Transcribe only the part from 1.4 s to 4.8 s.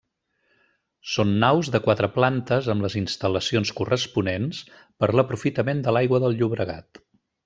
naus de quatre plantes amb les instal·lacions corresponents